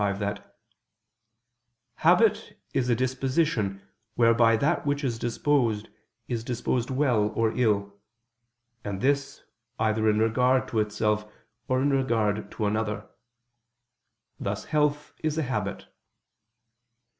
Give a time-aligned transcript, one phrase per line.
[0.01, 0.57] 25) that
[1.97, 3.83] "habit is a disposition
[4.15, 5.89] whereby that which is disposed
[6.27, 7.93] is disposed well or ill,
[8.83, 9.43] and this,
[9.77, 11.31] either in regard to itself
[11.67, 13.07] or in regard to another:
[14.39, 15.85] thus health is a habit."